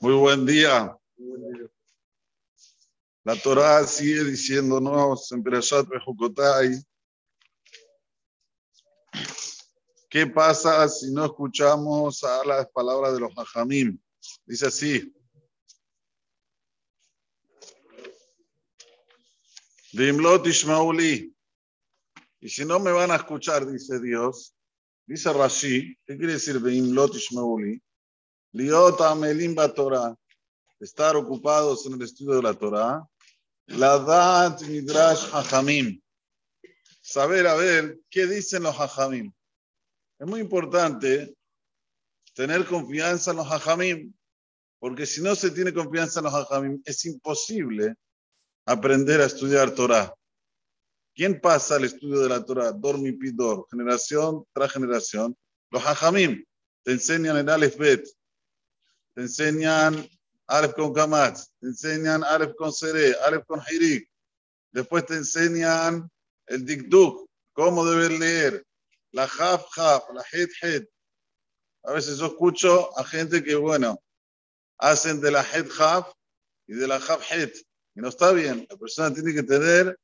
Muy 0.00 0.14
buen 0.14 0.46
día. 0.46 0.96
La 3.24 3.36
Torah 3.42 3.84
sigue 3.86 4.24
diciéndonos 4.24 5.30
en 5.32 5.42
Perashat 5.42 5.88
Bejukotai 5.88 6.80
¿Qué 10.08 10.26
pasa 10.26 10.88
si 10.88 11.12
no 11.12 11.26
escuchamos 11.26 12.24
a 12.24 12.42
las 12.46 12.70
palabras 12.70 13.12
de 13.12 13.20
los 13.20 13.32
hajamim? 13.36 14.00
Dice 14.46 14.68
así. 14.68 15.14
Y 22.40 22.48
si 22.48 22.64
no 22.64 22.78
me 22.78 22.92
van 22.92 23.10
a 23.10 23.16
escuchar, 23.16 23.66
dice 23.66 24.00
Dios, 24.00 24.55
dice 25.06 25.32
Rashi, 25.32 25.96
¿qué 26.04 26.16
quiere 26.16 26.34
decir 26.34 26.58
Beimlot 26.58 27.14
Ishmauli? 27.14 27.80
Liot 28.52 29.00
Amelim 29.00 29.54
Torah, 29.74 30.14
estar 30.80 31.16
ocupados 31.16 31.86
en 31.86 31.94
el 31.94 32.02
estudio 32.02 32.36
de 32.36 32.42
la 32.42 32.54
Torah. 32.54 33.06
La 33.68 33.98
Dat 33.98 34.62
Midrash 34.62 35.28
Hajamim, 35.32 36.00
saber 37.00 37.46
a 37.46 37.54
ver 37.54 37.98
qué 38.08 38.26
dicen 38.26 38.62
los 38.62 38.76
Hajamim. 38.76 39.32
Es 40.18 40.26
muy 40.26 40.40
importante 40.40 41.36
tener 42.36 42.66
confianza 42.66 43.30
en 43.30 43.38
los 43.38 43.46
hajamim, 43.46 44.12
porque 44.78 45.06
si 45.06 45.22
no 45.22 45.34
se 45.34 45.50
tiene 45.50 45.72
confianza 45.72 46.20
en 46.20 46.24
los 46.24 46.34
hajamim, 46.34 46.82
es 46.84 47.04
imposible 47.06 47.94
aprender 48.66 49.20
a 49.20 49.26
estudiar 49.26 49.70
Torah. 49.70 50.14
¿Quién 51.16 51.40
pasa 51.40 51.76
al 51.76 51.84
estudio 51.84 52.20
de 52.20 52.28
la 52.28 52.44
Torah? 52.44 52.72
Dormi 52.72 53.12
Pidor, 53.12 53.66
generación 53.70 54.44
tras 54.52 54.70
generación. 54.70 55.34
Los 55.70 55.82
hajamim 55.82 56.44
te 56.82 56.92
enseñan 56.92 57.38
el 57.38 57.48
Aleph 57.48 57.78
Bet, 57.78 58.06
te 59.14 59.22
enseñan 59.22 60.06
Aleph 60.46 60.74
con 60.74 60.92
Kamatz, 60.92 61.48
te 61.58 61.68
enseñan 61.68 62.22
Aleph 62.22 62.54
con 62.56 62.70
Sere, 62.70 63.14
Aleph 63.24 63.46
con 63.46 63.62
Hirik. 63.66 64.06
Después 64.72 65.06
te 65.06 65.14
enseñan 65.14 66.06
el 66.48 66.66
Dikduk, 66.66 67.26
cómo 67.54 67.86
debes 67.86 68.20
leer, 68.20 68.66
la 69.12 69.24
haf 69.24 69.64
haf, 69.74 70.04
la 70.12 70.22
het 70.30 70.50
het. 70.60 70.86
A 71.84 71.92
veces 71.92 72.20
escucho 72.20 72.90
a 72.98 73.02
gente 73.04 73.42
que, 73.42 73.54
bueno, 73.54 73.98
hacen 74.76 75.22
de 75.22 75.30
la 75.30 75.42
het 75.42 75.70
haf 75.78 76.12
y 76.66 76.74
de 76.74 76.86
la 76.86 76.96
haf 76.96 77.22
het. 77.32 77.56
Y 77.94 78.02
no 78.02 78.08
está 78.08 78.32
bien. 78.32 78.66
La 78.68 78.76
persona 78.76 79.14
tiene 79.14 79.32
que 79.32 79.42
tener 79.42 79.98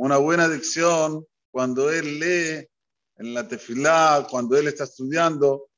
una 0.00 0.16
buena 0.16 0.48
dicción 0.48 1.26
cuando 1.50 1.90
él 1.90 2.18
lee 2.18 2.66
en 3.16 3.34
la 3.34 3.46
tefilá, 3.46 4.26
cuando 4.30 4.56
él 4.56 4.66
está 4.66 4.84
estudiando. 4.84 5.68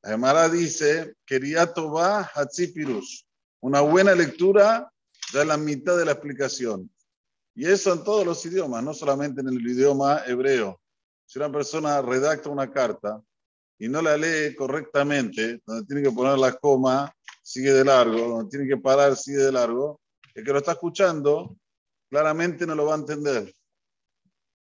La 0.00 0.12
Gemara 0.12 0.48
dice, 0.48 1.16
quería 1.26 1.74
toba 1.74 2.22
hatzipirus. 2.34 3.26
Una 3.60 3.82
buena 3.82 4.14
lectura 4.14 4.90
da 5.34 5.44
la 5.44 5.58
mitad 5.58 5.98
de 5.98 6.06
la 6.06 6.12
explicación. 6.12 6.90
Y 7.54 7.66
eso 7.66 7.92
en 7.92 8.02
todos 8.02 8.24
los 8.24 8.46
idiomas, 8.46 8.82
no 8.82 8.94
solamente 8.94 9.42
en 9.42 9.48
el 9.48 9.60
idioma 9.60 10.22
hebreo. 10.26 10.80
Si 11.26 11.38
una 11.38 11.52
persona 11.52 12.00
redacta 12.00 12.48
una 12.48 12.72
carta 12.72 13.20
y 13.78 13.88
no 13.88 14.00
la 14.00 14.16
lee 14.16 14.54
correctamente, 14.56 15.60
donde 15.66 15.84
tiene 15.84 16.02
que 16.02 16.12
poner 16.12 16.38
la 16.38 16.54
coma, 16.54 17.14
sigue 17.42 17.74
de 17.74 17.84
largo, 17.84 18.26
donde 18.26 18.50
tiene 18.50 18.66
que 18.66 18.78
parar, 18.78 19.14
sigue 19.16 19.38
de 19.40 19.52
largo, 19.52 20.00
el 20.34 20.42
que 20.42 20.50
lo 20.50 20.60
está 20.60 20.72
escuchando 20.72 21.58
claramente 22.10 22.66
no 22.66 22.74
lo 22.74 22.86
va 22.86 22.94
a 22.94 22.98
entender. 22.98 23.54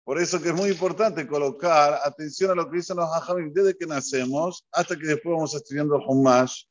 Por 0.02 0.18
eso 0.18 0.40
que 0.40 0.48
es 0.48 0.54
muy 0.54 0.70
importante 0.70 1.26
colocar 1.26 2.00
atención 2.02 2.50
a 2.50 2.54
lo 2.54 2.68
que 2.68 2.76
dicen 2.76 2.96
los 2.96 3.08
hajamim 3.10 3.52
desde 3.52 3.76
que 3.76 3.86
nacemos 3.86 4.66
hasta 4.72 4.96
que 4.96 5.06
después 5.06 5.34
vamos 5.34 5.54
estudiando 5.54 5.96
el 5.96 6.02
Humash, 6.06 6.64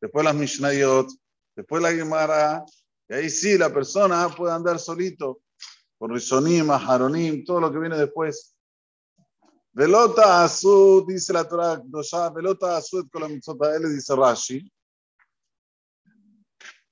después 0.00 0.24
las 0.24 0.34
Mishnayot, 0.34 1.08
después 1.54 1.82
la 1.82 1.92
Gemara, 1.92 2.64
y 3.08 3.14
ahí 3.14 3.30
sí 3.30 3.58
la 3.58 3.72
persona 3.72 4.28
puede 4.28 4.52
andar 4.52 4.78
solito 4.78 5.42
por 5.98 6.12
Rishonim, 6.12 6.70
Aharonim, 6.70 7.44
todo 7.44 7.60
lo 7.60 7.72
que 7.72 7.78
viene 7.78 7.96
después. 7.96 8.56
Velota 9.72 10.42
Asud, 10.42 11.06
dice 11.06 11.32
la 11.32 11.48
Torah 11.48 11.80
Velota 12.34 12.76
Asud 12.76 13.08
con 13.10 13.22
la 13.22 13.28
mitzvota 13.28 13.74
él, 13.76 13.94
dice 13.94 14.14
Rashi. 14.14 14.72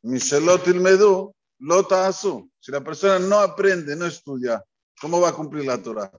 Mishelot 0.03 0.67
Ilmedu, 0.69 1.35
Lota 1.61 2.07
Asud. 2.07 2.49
Si 2.59 2.73
la 2.73 2.83
persona 2.83 3.19
no 3.19 3.39
aprende, 3.39 3.95
no 3.95 4.07
estudia, 4.07 4.65
¿cómo 5.01 5.21
va 5.21 5.29
a 5.29 5.35
cumplir 5.35 5.67
la 5.67 5.81
Torah? 5.81 6.11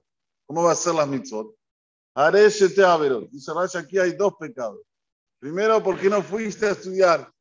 ¿Cómo 0.46 0.62
va 0.62 0.70
a 0.70 0.72
hacer 0.72 0.94
las 0.94 1.08
mitzvot? 1.08 1.54
te 2.14 2.84
Averot. 2.84 3.30
Dice 3.30 3.52
Rashi, 3.54 3.78
aquí 3.78 3.98
hay 3.98 4.12
dos 4.12 4.34
pecados. 4.38 4.80
Primero, 5.38 5.82
porque 5.82 6.08
no 6.08 6.22
fuiste 6.22 6.66
a 6.66 6.72
estudiar. 6.72 7.32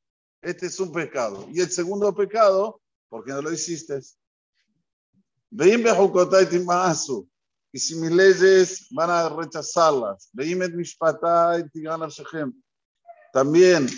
Este 0.42 0.66
es 0.66 0.80
un 0.80 0.92
pecado. 0.92 1.48
Y 1.52 1.62
el 1.62 1.70
segundo 1.70 2.14
pecado, 2.16 2.82
porque 3.10 3.32
no 3.32 3.42
lo 3.42 3.52
hiciste. 3.52 4.00
Y 7.74 7.80
si 7.80 7.96
mis 7.96 8.12
leyes 8.12 8.88
van 8.92 9.10
a 9.10 9.30
rechazarlas. 9.30 10.32
También 13.34 13.90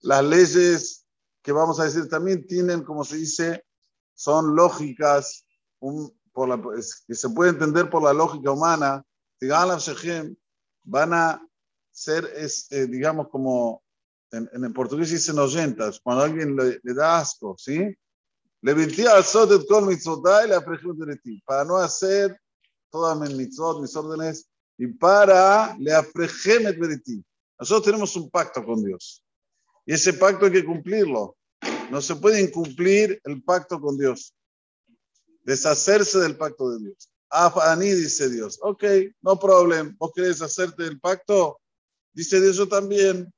las 0.00 0.24
leyes 0.24 1.07
que 1.48 1.52
vamos 1.52 1.80
a 1.80 1.84
decir 1.84 2.06
también 2.10 2.46
tienen, 2.46 2.82
como 2.82 3.02
se 3.04 3.16
dice, 3.16 3.64
son 4.12 4.54
lógicas, 4.54 5.46
por 6.30 6.46
la, 6.46 6.60
que 7.06 7.14
se 7.14 7.30
puede 7.30 7.52
entender 7.52 7.88
por 7.88 8.02
la 8.02 8.12
lógica 8.12 8.50
humana. 8.50 9.02
Van 10.84 11.14
a 11.14 11.48
ser, 11.90 12.30
eh, 12.36 12.86
digamos, 12.86 13.28
como 13.30 13.82
en, 14.30 14.46
en, 14.52 14.74
portugués 14.74 15.10
dicen 15.10 15.38
oyentas, 15.38 16.00
cuando 16.00 16.24
alguien 16.24 16.54
le, 16.54 16.80
le 16.82 16.92
da 16.92 17.20
asco, 17.20 17.56
¿sí? 17.56 17.96
Le 18.60 18.74
para 21.46 21.64
no 21.64 21.78
hacer 21.78 22.38
todas 22.90 23.18
mis 23.18 23.34
mitzvot, 23.34 23.80
mis 23.80 23.96
órdenes, 23.96 24.50
y 24.76 24.88
para 24.88 25.74
le 25.78 25.94
afrejemet. 25.94 26.76
Nosotros 27.58 27.86
tenemos 27.86 28.14
un 28.16 28.28
pacto 28.28 28.62
con 28.62 28.84
Dios. 28.84 29.24
Y 29.86 29.94
ese 29.94 30.12
pacto 30.12 30.44
hay 30.44 30.52
que 30.52 30.66
cumplirlo. 30.66 31.37
No 31.90 32.02
se 32.02 32.16
puede 32.16 32.40
incumplir 32.40 33.20
el 33.24 33.42
pacto 33.42 33.80
con 33.80 33.96
Dios. 33.96 34.34
Deshacerse 35.44 36.18
del 36.18 36.36
pacto 36.36 36.70
de 36.70 36.80
Dios. 36.80 37.08
Afani 37.30 37.90
dice 37.92 38.28
Dios. 38.28 38.58
Ok, 38.62 38.84
no 39.22 39.38
problem. 39.38 39.96
¿Vos 39.98 40.12
querés 40.14 40.42
hacerte 40.42 40.82
del 40.82 41.00
pacto? 41.00 41.60
Dice 42.12 42.40
Dios, 42.40 42.56
yo 42.56 42.68
también. 42.68 43.32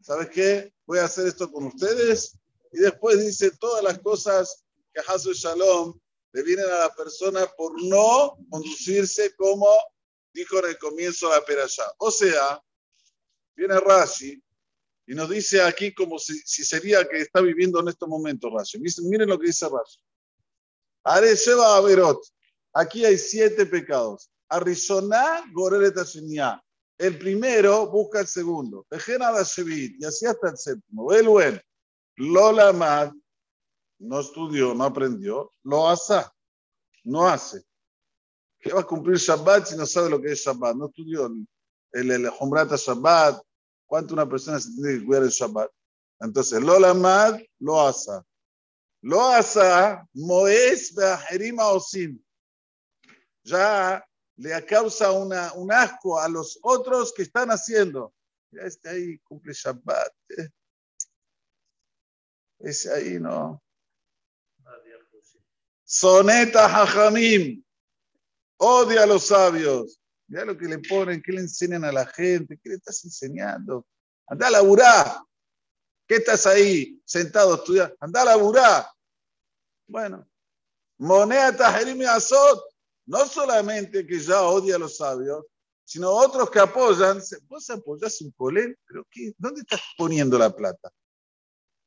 ¿Sabes 0.00 0.28
qué? 0.32 0.72
Voy 0.86 0.98
a 0.98 1.04
hacer 1.04 1.26
esto 1.26 1.50
con 1.50 1.64
ustedes 1.64 2.38
y 2.72 2.78
después 2.78 3.18
dice 3.20 3.50
todas 3.52 3.82
las 3.82 3.98
cosas 3.98 4.64
que 4.92 5.00
Hasu 5.06 5.32
Shalom 5.32 5.98
le 6.32 6.42
vienen 6.42 6.66
a 6.66 6.80
la 6.80 6.94
persona 6.94 7.46
por 7.56 7.82
no 7.82 8.36
conducirse 8.50 9.34
como 9.36 9.68
dijo 10.32 10.58
en 10.58 10.66
el 10.66 10.78
comienzo 10.78 11.28
de 11.28 11.36
la 11.36 11.44
perashá. 11.44 11.84
O 11.98 12.10
sea, 12.10 12.62
viene 13.56 13.80
Rashi 13.80 14.42
y 15.06 15.14
nos 15.14 15.30
dice 15.30 15.62
aquí 15.62 15.94
como 15.94 16.18
si, 16.18 16.38
sería 16.44 17.06
que 17.06 17.20
está 17.20 17.40
viviendo 17.40 17.80
en 17.80 17.88
estos 17.88 18.08
momentos 18.08 18.50
Rashi. 18.52 18.78
Miren 19.04 19.28
lo 19.28 19.38
que 19.38 19.46
dice 19.46 19.66
Rashi. 19.66 20.00
Are 21.04 21.34
Sheba 21.34 21.76
Averot. 21.76 22.20
Aquí 22.72 23.04
hay 23.04 23.16
siete 23.16 23.64
pecados. 23.66 24.28
Arizoná 24.48 25.44
Goreleta 25.52 26.02
El 26.98 27.18
primero 27.18 27.86
busca 27.88 28.20
el 28.20 28.26
segundo. 28.26 28.86
Dejena 28.90 29.30
Y 29.30 30.04
así 30.04 30.26
hasta 30.26 30.50
el 30.50 30.56
séptimo. 30.56 31.04
Bueno. 31.04 31.60
Lola 32.16 32.72
Mad 32.72 33.12
no 33.98 34.20
estudió, 34.20 34.74
no 34.74 34.84
aprendió, 34.84 35.50
lo 35.62 35.88
hace, 35.88 36.22
no 37.04 37.26
hace. 37.26 37.62
¿Qué 38.58 38.72
va 38.72 38.80
a 38.80 38.86
cumplir 38.86 39.18
Shabbat 39.18 39.66
si 39.66 39.76
no 39.76 39.86
sabe 39.86 40.10
lo 40.10 40.20
que 40.20 40.32
es 40.32 40.40
Shabbat? 40.40 40.76
No 40.76 40.86
estudió 40.86 41.26
el, 41.26 41.46
el, 41.92 42.10
el 42.10 42.30
Shabbat. 42.30 43.42
¿Cuánto 43.86 44.14
una 44.14 44.28
persona 44.28 44.60
se 44.60 44.70
tiene 44.72 44.98
que 44.98 45.06
cuidar 45.06 45.22
el 45.22 45.30
Shabbat? 45.30 45.70
Entonces, 46.20 46.60
Lola 46.60 46.94
Mad 46.94 47.40
lo 47.60 47.80
hace. 47.80 48.12
Lo 49.02 49.22
hace, 49.22 49.60
Moes 50.14 50.94
Beajerima 50.94 51.68
Osim. 51.68 52.20
Ya 53.44 54.04
le 54.36 54.66
causa 54.66 55.12
una, 55.12 55.52
un 55.52 55.72
asco 55.72 56.18
a 56.18 56.28
los 56.28 56.58
otros 56.62 57.12
que 57.12 57.22
están 57.22 57.50
haciendo. 57.50 58.12
Ya 58.50 58.62
está 58.62 58.90
ahí, 58.90 59.18
cumple 59.18 59.52
Shabbat. 59.52 60.12
Eh. 60.30 60.48
Ese 62.58 62.92
ahí 62.92 63.20
no. 63.20 63.62
Soneta 65.84 66.68
Jajamim. 66.68 67.62
Odia 68.58 69.04
a 69.04 69.06
los 69.06 69.26
sabios. 69.26 70.00
Mira 70.28 70.44
lo 70.44 70.56
que 70.56 70.66
le 70.66 70.78
ponen, 70.78 71.22
qué 71.22 71.32
le 71.32 71.40
enseñan 71.40 71.84
a 71.84 71.92
la 71.92 72.06
gente, 72.06 72.58
qué 72.62 72.70
le 72.70 72.74
estás 72.76 73.04
enseñando. 73.04 73.86
Anda 74.26 74.48
a 74.48 74.50
laburar. 74.50 75.20
¿Qué 76.06 76.16
estás 76.16 76.46
ahí 76.46 77.00
sentado 77.04 77.54
estudiando? 77.54 77.96
Anda 78.00 78.22
a 78.22 78.24
laburar. 78.26 78.86
Bueno, 79.88 80.28
Moneda 80.98 81.56
Tajerim 81.56 82.02
Azot, 82.08 82.60
no 83.06 83.26
solamente 83.26 84.06
que 84.06 84.18
ya 84.18 84.42
odia 84.42 84.76
a 84.76 84.78
los 84.78 84.96
sabios, 84.96 85.44
sino 85.84 86.10
otros 86.10 86.50
que 86.50 86.58
apoyan. 86.58 87.20
Vos 87.48 87.70
apoyás 87.70 88.20
un 88.20 88.32
colén, 88.32 88.76
pero 88.86 89.06
¿qué? 89.10 89.32
¿dónde 89.38 89.60
estás 89.60 89.80
poniendo 89.96 90.38
la 90.38 90.54
plata? 90.54 90.90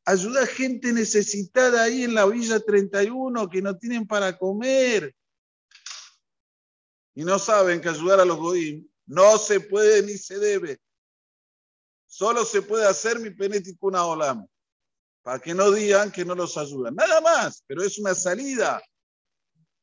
Ayuda 0.06 0.44
a 0.44 0.48
gente 0.48 0.94
necesitada 0.94 1.84
ahí 1.84 2.04
en 2.04 2.16
la 2.16 2.26
Villa 2.26 2.60
31 2.60 3.50
que 3.50 3.62
no 3.62 3.78
tienen 3.78 4.08
para 4.08 4.38
comer. 4.38 5.14
Y 7.20 7.26
no 7.26 7.38
saben 7.38 7.82
que 7.82 7.90
ayudar 7.90 8.22
a 8.22 8.24
los 8.24 8.38
Goim 8.38 8.90
no 9.06 9.38
se 9.38 9.60
puede 9.60 10.02
ni 10.04 10.18
se 10.18 10.40
debe. 10.40 10.80
Solo 12.08 12.46
se 12.46 12.62
puede 12.62 12.88
hacer 12.88 13.20
mi 13.20 13.30
peneticuna 13.30 14.06
olam. 14.06 14.48
Para 15.22 15.38
que 15.38 15.54
no 15.54 15.70
digan 15.70 16.14
que 16.14 16.24
no 16.24 16.34
los 16.34 16.58
ayudan. 16.58 16.96
Nada 16.96 17.20
más, 17.20 17.62
pero 17.68 17.84
es 17.84 18.00
una 18.00 18.16
salida. 18.16 18.82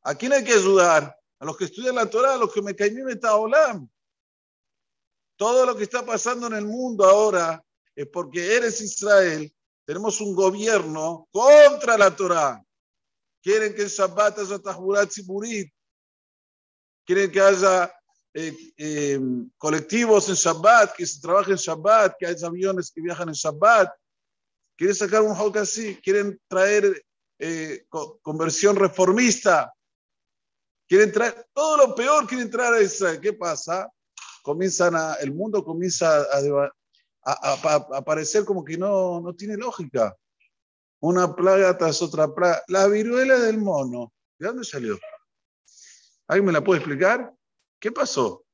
¿A 0.00 0.14
quién 0.14 0.32
hay 0.32 0.44
que 0.44 0.54
ayudar? 0.54 1.14
A 1.38 1.44
los 1.44 1.58
que 1.58 1.66
estudian 1.66 1.96
la 1.96 2.08
Torah, 2.08 2.36
a 2.36 2.38
los 2.38 2.50
que 2.50 2.62
me 2.62 2.74
caen 2.74 3.06
olam. 3.22 3.86
Todo 5.36 5.66
lo 5.66 5.76
que 5.76 5.82
está 5.82 6.06
pasando 6.06 6.46
en 6.46 6.54
el 6.54 6.64
mundo 6.64 7.04
ahora 7.04 7.62
es 7.94 8.08
porque 8.08 8.56
eres 8.56 8.80
Israel. 8.80 9.54
Tenemos 9.84 10.22
un 10.22 10.34
gobierno 10.34 11.28
contra 11.30 11.98
la 11.98 12.16
Torah. 12.16 12.64
Quieren 13.42 13.74
que 13.74 13.82
el 13.82 13.88
Shabbat 13.88 14.38
haya 14.38 14.58
Tahburat 14.58 15.10
Siburit. 15.10 15.75
Quieren 17.06 17.30
que 17.30 17.40
haya 17.40 17.92
eh, 18.34 18.54
eh, 18.76 19.20
colectivos 19.56 20.28
en 20.28 20.34
Shabbat, 20.34 20.94
que 20.94 21.06
se 21.06 21.20
trabaje 21.20 21.52
en 21.52 21.56
Shabbat, 21.56 22.16
que 22.18 22.26
haya 22.26 22.46
aviones 22.46 22.90
que 22.90 23.00
viajan 23.00 23.28
en 23.28 23.34
Shabbat. 23.34 23.90
Quieren 24.76 24.96
sacar 24.96 25.22
un 25.22 25.34
hock 25.34 25.56
así. 25.58 25.98
Quieren 26.02 26.38
traer 26.48 27.02
eh, 27.38 27.86
conversión 28.22 28.76
reformista. 28.76 29.72
Quieren 30.88 31.12
traer 31.12 31.46
todo 31.54 31.76
lo 31.78 31.94
peor, 31.94 32.26
quieren 32.26 32.50
traer 32.50 32.74
a 32.74 32.82
Israel. 32.82 33.20
¿Qué 33.20 33.32
pasa? 33.32 33.90
comienzan 34.46 34.94
a, 34.94 35.14
el 35.14 35.34
mundo 35.34 35.64
comienza 35.64 36.22
a, 36.22 36.78
a, 37.24 38.04
parecer 38.04 38.44
como 38.44 38.64
que 38.64 38.78
no, 38.78 39.20
no 39.20 39.34
tiene 39.34 39.56
lógica. 39.56 40.16
Una 41.00 41.34
plaga 41.34 41.76
tras 41.76 42.00
otra 42.00 42.32
plaga. 42.32 42.62
La 42.68 42.86
viruela 42.86 43.40
del 43.40 43.58
mono, 43.58 44.12
¿de 44.38 44.46
dónde 44.46 44.62
salió? 44.62 44.96
¿Alguien 46.28 46.46
me 46.46 46.52
la 46.52 46.62
puede 46.62 46.80
explicar? 46.80 47.32
¿Qué 47.80 47.92
pasó? 47.92 48.44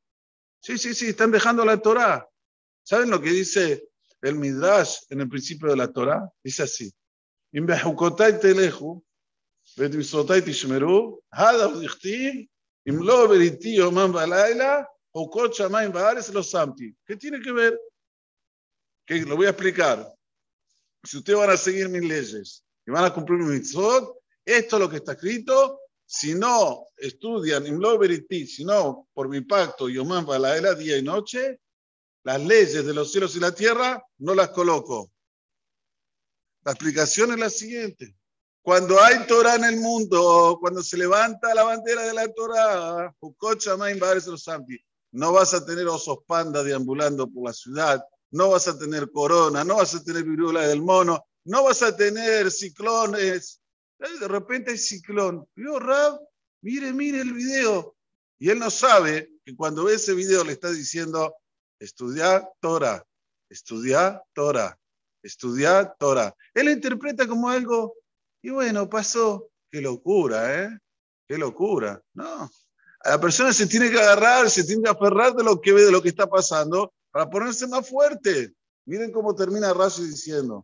Sí, 0.61 0.79
sí, 0.79 0.95
sí, 0.95 1.09
están 1.09 1.31
dejando 1.31 1.65
la 1.65 1.79
Torah. 1.81 2.29
¿Saben 2.83 3.11
lo 3.11 3.21
que 3.21 3.31
dice 3.31 3.89
el 4.21 4.37
Midrash 4.37 5.01
en 5.11 5.21
el 5.21 5.29
principio 5.29 5.69
de 5.69 5.77
la 5.77 5.93
Torah? 5.93 6.29
Dice 6.43 6.65
así. 6.65 6.93
¿Qué 17.07 17.17
tiene 17.17 17.41
que 17.41 17.53
ver? 17.53 17.79
Que 19.07 19.21
lo 19.23 19.37
voy 19.37 19.47
a 19.47 19.51
explicar. 19.51 20.13
Si 21.05 21.19
ustedes 21.19 21.39
van 21.39 21.51
a 21.51 21.57
seguir 21.57 21.89
mis 21.89 22.03
leyes 22.03 22.65
y 22.87 22.91
van 22.91 23.05
a 23.05 23.13
cumplir 23.13 23.41
mi 23.41 23.55
mitzvot, 23.55 24.17
esto 24.45 24.77
es 24.77 24.81
lo 24.81 24.89
que 24.89 24.97
está 24.97 25.13
escrito. 25.13 25.82
Si 26.07 26.35
no 26.35 26.87
estudian 26.97 27.67
Imlo 27.67 27.99
Beriti, 27.99 28.47
si 28.47 28.65
no 28.65 29.09
por 29.15 29.29
mi 29.29 29.41
pacto 29.41 29.89
Yomam 29.89 30.27
Balaela 30.27 30.75
día 30.75 30.99
y 30.99 31.03
noche, 31.03 31.61
las 32.25 32.41
leyes 32.41 32.85
de 32.85 32.95
los 32.95 33.11
cielos 33.11 33.35
y 33.37 33.41
la 33.41 33.55
tierra 33.55 34.05
no 34.19 34.35
las 34.35 34.51
coloco. 34.51 35.11
La 36.65 36.73
explicación 36.73 37.33
es 37.33 37.39
la 37.39 37.51
siguiente. 37.51 38.15
Cuando 38.63 39.03
hay 39.03 39.27
Torah 39.27 39.57
en 39.57 39.65
el 39.65 39.77
mundo, 39.79 40.57
cuando 40.61 40.83
se 40.83 40.97
levanta 40.97 41.53
la 41.53 41.65
bandera 41.65 42.03
de 42.03 42.15
la 42.15 42.29
Torah, 42.33 43.13
no 45.13 45.33
vas 45.33 45.55
a 45.55 45.67
tener 45.67 45.89
osos 45.89 46.19
panda 46.27 46.63
deambulando 46.63 47.29
por 47.29 47.47
la 47.47 47.53
ciudad, 47.53 48.05
no 48.31 48.51
vas 48.51 48.69
a 48.69 48.79
tener 48.79 49.11
corona, 49.11 49.65
no 49.65 49.77
vas 49.77 49.95
a 49.97 50.05
tener 50.05 50.23
viruela 50.23 50.67
del 50.69 50.81
mono, 50.81 51.27
no 51.45 51.65
vas 51.65 51.83
a 51.83 51.97
tener 51.97 52.51
ciclones. 52.53 53.61
De 54.21 54.29
repente 54.29 54.73
hay 54.73 54.79
ciclón. 54.79 55.47
Yo, 55.55 55.79
Rab, 55.79 56.21
mire, 56.63 56.93
mire 56.93 57.21
el 57.21 57.33
video. 57.33 57.97
Y 58.39 58.51
él 58.51 58.59
no 58.59 58.71
sabe 58.71 59.31
que 59.45 59.55
cuando 59.55 59.85
ve 59.85 59.95
ese 59.95 60.15
video 60.15 60.43
le 60.45 60.53
está 60.53 60.71
diciendo, 60.71 61.35
estudia 61.79 62.49
Torah, 62.61 63.05
estudia 63.49 64.21
Torah, 64.33 64.77
estudia 65.23 65.95
Torah. 65.99 66.35
Él 66.53 66.69
interpreta 66.69 67.29
como 67.29 67.49
algo, 67.49 67.95
y 68.43 68.51
bueno, 68.51 68.89
pasó. 68.89 69.49
Qué 69.71 69.81
locura, 69.81 70.65
¿eh? 70.65 70.79
Qué 71.27 71.39
locura. 71.39 72.03
No, 72.13 72.51
la 73.05 73.21
persona 73.21 73.53
se 73.53 73.67
tiene 73.67 73.91
que 73.91 73.99
agarrar, 73.99 74.51
se 74.51 74.65
tiene 74.65 74.83
que 74.83 74.91
aferrar 74.91 75.35
de 75.35 75.45
lo 75.45 75.61
que 75.61 75.73
ve, 75.73 75.85
de 75.85 75.93
lo 75.93 76.03
que 76.03 76.11
está 76.11 76.27
pasando, 76.27 76.93
para 77.11 77.31
ponerse 77.31 77.67
más 77.67 77.89
fuerte. 77.89 78.55
Miren 78.85 79.13
cómo 79.13 79.35
termina 79.35 79.73
Rashi 79.73 80.03
diciendo. 80.05 80.63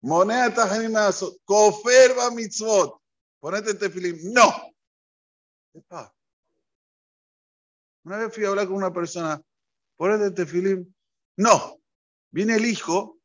Moneda 0.00 0.54
tajanimazo, 0.54 1.36
koferba 1.44 2.30
mitzvot. 2.30 3.00
Ponete 3.40 3.70
en 3.70 3.78
tefilim. 3.78 4.32
No. 4.32 4.52
Una 8.04 8.18
vez 8.18 8.34
fui 8.34 8.44
a 8.44 8.48
hablar 8.48 8.66
con 8.66 8.76
una 8.76 8.92
persona, 8.92 9.40
ponete 9.96 10.26
en 10.26 10.34
tefilim. 10.34 10.94
No. 11.36 11.80
Viene 12.30 12.56
el 12.56 12.66
hijo, 12.66 13.18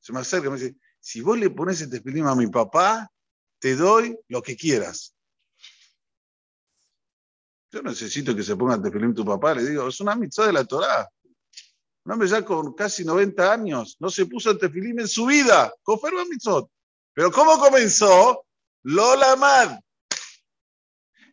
se 0.00 0.12
me 0.12 0.20
acerca 0.20 0.48
y 0.48 0.50
me 0.50 0.58
dice, 0.58 0.76
si 1.00 1.20
vos 1.20 1.38
le 1.38 1.50
pones 1.50 1.80
el 1.82 1.90
tefilim 1.90 2.26
a 2.26 2.34
mi 2.34 2.46
papá, 2.46 3.10
te 3.58 3.76
doy 3.76 4.18
lo 4.28 4.42
que 4.42 4.56
quieras. 4.56 5.14
Yo 7.70 7.82
necesito 7.82 8.34
que 8.34 8.42
se 8.42 8.56
ponga 8.56 8.74
ante 8.74 8.90
tefilín 8.90 9.14
tu 9.14 9.24
papá. 9.24 9.54
Le 9.54 9.64
digo, 9.64 9.88
es 9.88 10.00
una 10.00 10.14
mitzvah 10.14 10.46
de 10.46 10.52
la 10.52 10.64
Torá. 10.64 11.08
Un 12.08 12.12
hombre 12.12 12.26
ya 12.26 12.42
con 12.42 12.72
casi 12.72 13.04
90 13.04 13.52
años 13.52 13.98
no 14.00 14.08
se 14.08 14.24
puso 14.24 14.48
ante 14.48 14.66
tefilín 14.66 14.98
en 14.98 15.06
su 15.06 15.26
vida. 15.26 15.70
Conferma 15.82 16.24
mitzvot. 16.24 16.66
Pero 17.12 17.30
¿cómo 17.30 17.58
comenzó? 17.58 18.46
Lola 18.84 19.36
Mad. 19.36 19.78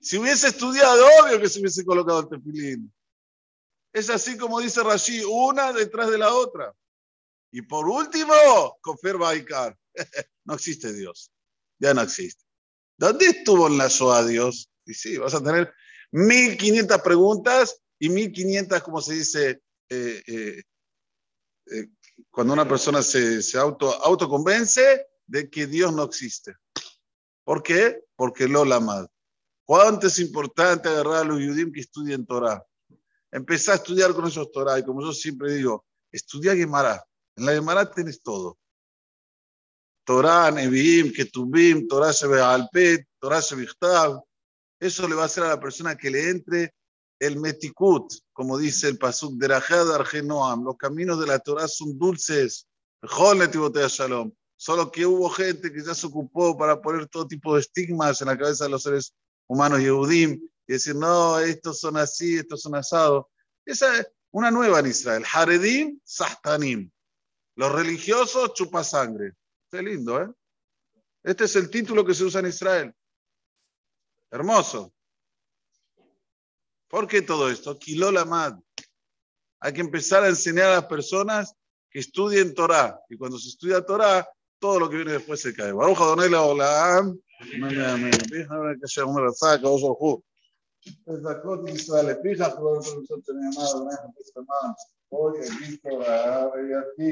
Si 0.01 0.17
hubiese 0.17 0.49
estudiado, 0.49 1.07
obvio 1.21 1.39
que 1.39 1.47
se 1.47 1.61
hubiese 1.61 1.85
colocado 1.85 2.19
el 2.19 2.27
tefilín. 2.27 2.93
Es 3.93 4.09
así 4.09 4.37
como 4.37 4.59
dice 4.59 4.83
Rashi, 4.83 5.23
una 5.23 5.71
detrás 5.71 6.11
de 6.11 6.17
la 6.17 6.33
otra. 6.33 6.73
Y 7.53 7.61
por 7.61 7.87
último, 7.87 8.33
Kofer 8.81 9.17
Baikar. 9.17 9.77
no 10.43 10.55
existe 10.55 10.91
Dios. 10.91 11.31
Ya 11.79 11.93
no 11.93 12.01
existe. 12.01 12.43
¿Dónde 12.97 13.27
estuvo 13.27 13.67
en 13.67 13.77
la 13.77 13.87
Shoah 13.87 14.25
Dios? 14.25 14.69
Y 14.85 14.93
sí, 14.93 15.15
vas 15.15 15.35
a 15.35 15.41
tener 15.41 15.73
1500 16.11 17.01
preguntas 17.01 17.81
y 17.97 18.09
1500, 18.09 18.83
como 18.83 18.99
se 18.99 19.13
dice, 19.13 19.61
eh, 19.89 20.23
eh, 20.27 20.63
eh, 21.67 21.87
cuando 22.29 22.53
una 22.53 22.67
persona 22.67 23.01
se, 23.01 23.41
se 23.41 23.57
auto, 23.57 23.91
autoconvence 24.03 25.07
de 25.25 25.49
que 25.49 25.67
Dios 25.67 25.93
no 25.93 26.03
existe. 26.03 26.55
¿Por 27.43 27.61
qué? 27.61 28.03
Porque 28.15 28.47
lo 28.47 28.65
la 28.65 29.07
¿Cuánto 29.63 30.07
es 30.07 30.19
importante 30.19 30.89
agarrar 30.89 31.17
a 31.17 31.23
los 31.23 31.37
judíos 31.37 31.69
que 31.73 31.79
estudien 31.81 32.25
Torah? 32.25 32.63
Empezar 33.31 33.73
a 33.73 33.77
estudiar 33.77 34.13
con 34.13 34.27
esos 34.27 34.51
Torah 34.51 34.77
y 34.77 34.83
como 34.83 35.01
yo 35.01 35.11
siempre 35.11 35.53
digo, 35.53 35.85
estudia 36.11 36.55
Gemara. 36.55 37.03
En 37.35 37.45
la 37.45 37.53
Gemara 37.53 37.89
tienes 37.89 38.21
todo. 38.21 38.57
Torah, 40.03 40.51
Nevi'im, 40.51 41.11
Ketubim, 41.11 41.87
Torah 41.87 42.11
Shebe'alpet, 42.11 43.07
Torah 43.19 43.41
Shebichtav, 43.41 44.21
eso 44.79 45.07
le 45.07 45.15
va 45.15 45.23
a 45.23 45.25
hacer 45.25 45.43
a 45.43 45.49
la 45.49 45.59
persona 45.59 45.95
que 45.95 46.11
le 46.11 46.29
entre 46.29 46.73
el 47.19 47.39
metikut, 47.39 48.13
como 48.33 48.57
dice 48.57 48.87
el 48.87 48.97
pasuk 48.97 49.35
de 49.35 49.53
Argenoam. 49.53 50.63
Los 50.63 50.77
caminos 50.77 51.19
de 51.19 51.27
la 51.27 51.39
Torah 51.39 51.67
son 51.67 51.97
dulces. 51.97 52.67
Shalom. 53.01 54.31
Solo 54.57 54.91
que 54.91 55.05
hubo 55.05 55.29
gente 55.29 55.71
que 55.71 55.83
ya 55.83 55.93
se 55.93 56.07
ocupó 56.07 56.57
para 56.57 56.81
poner 56.81 57.07
todo 57.07 57.27
tipo 57.27 57.53
de 57.53 57.61
estigmas 57.61 58.21
en 58.21 58.27
la 58.27 58.37
cabeza 58.37 58.65
de 58.65 58.69
los 58.71 58.83
seres 58.83 59.13
humanos 59.47 59.79
Yehudim 59.79 60.49
y 60.67 60.73
decir, 60.73 60.95
no, 60.95 61.39
estos 61.39 61.79
son 61.79 61.97
así, 61.97 62.37
estos 62.37 62.61
son 62.61 62.75
asados. 62.75 63.25
Esa 63.65 63.99
es 63.99 64.07
una 64.31 64.51
nueva 64.51 64.79
en 64.79 64.87
Israel. 64.87 65.23
Haredim, 65.31 65.99
Sahtanim. 66.03 66.89
Los 67.55 67.71
religiosos 67.71 68.53
chupasangre. 68.53 69.33
Qué 69.69 69.81
lindo, 69.81 70.21
¿eh? 70.21 70.29
Este 71.23 71.45
es 71.45 71.55
el 71.55 71.69
título 71.69 72.05
que 72.05 72.13
se 72.13 72.23
usa 72.23 72.39
en 72.39 72.47
Israel. 72.47 72.93
Hermoso. 74.31 74.94
¿Por 76.95 77.07
qué 77.09 77.21
todo 77.21 77.49
esto? 77.49 77.77
Kilola 77.77 78.23
Mad. 78.23 78.57
Hay 79.59 79.73
que 79.73 79.81
empezar 79.81 80.23
a 80.23 80.29
enseñar 80.29 80.67
a 80.67 80.75
las 80.75 80.85
personas 80.85 81.53
que 81.89 81.99
estudien 81.99 82.53
Torah. 82.53 82.97
Y 83.09 83.17
cuando 83.17 83.37
se 83.37 83.49
estudia 83.49 83.85
Torah, 83.85 84.25
todo 84.59 84.79
lo 84.79 84.89
que 84.89 84.95
viene 84.95 85.11
después 85.11 85.41
se 85.41 85.53
cae. 85.53 85.73
Baruch 85.73 85.97
Adonai 85.97 86.29
la 86.29 86.43
Olam. 86.43 87.19
Amén, 87.41 87.81
amén. 87.81 88.17
Fíjate 88.31 88.79
que 88.79 88.87
sea 88.87 89.03
un 89.03 89.21
raza, 89.21 89.59
que 89.59 89.67
oso 89.67 89.93
ju. 89.95 90.23
Es 90.85 91.21
la 91.21 91.41